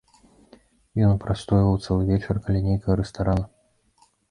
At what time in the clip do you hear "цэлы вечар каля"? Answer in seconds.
1.85-2.65